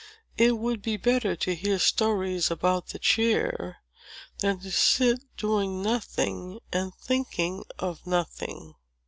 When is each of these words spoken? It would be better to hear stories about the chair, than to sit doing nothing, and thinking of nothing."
It 0.35 0.57
would 0.57 0.81
be 0.81 0.97
better 0.97 1.35
to 1.35 1.53
hear 1.53 1.77
stories 1.77 2.49
about 2.49 2.87
the 2.87 2.97
chair, 2.97 3.83
than 4.39 4.59
to 4.61 4.71
sit 4.71 5.19
doing 5.37 5.83
nothing, 5.83 6.59
and 6.73 6.91
thinking 6.95 7.65
of 7.77 8.07
nothing." 8.07 8.73